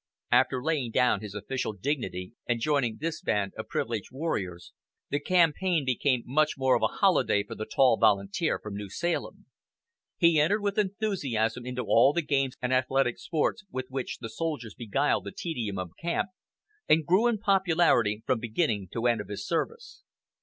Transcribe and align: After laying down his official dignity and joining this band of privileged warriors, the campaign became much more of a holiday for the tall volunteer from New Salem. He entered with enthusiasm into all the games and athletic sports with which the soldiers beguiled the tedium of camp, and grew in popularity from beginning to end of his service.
After 0.31 0.63
laying 0.63 0.89
down 0.89 1.19
his 1.21 1.35
official 1.35 1.73
dignity 1.73 2.33
and 2.47 2.59
joining 2.59 2.97
this 2.97 3.21
band 3.21 3.53
of 3.55 3.67
privileged 3.67 4.11
warriors, 4.11 4.73
the 5.11 5.19
campaign 5.19 5.85
became 5.85 6.23
much 6.25 6.57
more 6.57 6.75
of 6.75 6.81
a 6.81 6.87
holiday 6.87 7.43
for 7.43 7.53
the 7.53 7.67
tall 7.67 7.97
volunteer 7.97 8.57
from 8.57 8.73
New 8.73 8.89
Salem. 8.89 9.45
He 10.17 10.39
entered 10.39 10.61
with 10.63 10.79
enthusiasm 10.79 11.67
into 11.67 11.83
all 11.83 12.13
the 12.13 12.23
games 12.23 12.55
and 12.63 12.73
athletic 12.73 13.19
sports 13.19 13.63
with 13.69 13.89
which 13.91 14.17
the 14.17 14.29
soldiers 14.29 14.73
beguiled 14.73 15.23
the 15.25 15.31
tedium 15.31 15.77
of 15.77 15.91
camp, 16.01 16.29
and 16.89 17.05
grew 17.05 17.27
in 17.27 17.37
popularity 17.37 18.23
from 18.25 18.39
beginning 18.39 18.87
to 18.93 19.05
end 19.05 19.21
of 19.21 19.27
his 19.29 19.45
service. 19.45 20.01